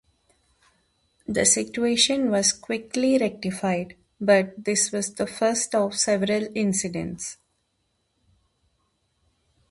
[1.27, 7.37] The situation was quickly rectified, but this was the first of several incidents.